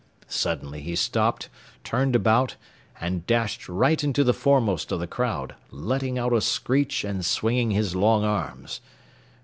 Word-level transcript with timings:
Suddenly 0.27 0.81
he 0.81 0.95
stopped, 0.95 1.47
turned 1.83 2.15
about, 2.15 2.55
and 2.99 3.23
dashed 3.27 3.69
right 3.69 4.03
into 4.03 4.23
the 4.23 4.33
foremost 4.33 4.91
of 4.91 4.99
the 4.99 5.05
crowd, 5.05 5.53
letting 5.69 6.17
out 6.17 6.33
a 6.33 6.41
screech 6.41 7.03
and 7.03 7.23
swinging 7.23 7.69
his 7.69 7.95
long 7.95 8.23
arms. 8.23 8.81